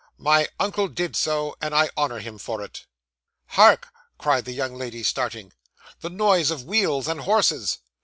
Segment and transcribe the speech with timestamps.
[0.17, 2.87] My uncle did so, and I honour him for it.
[3.49, 5.53] '"Hark!" cried the young lady, starting.
[5.99, 7.77] "The noise of wheels, and horses!"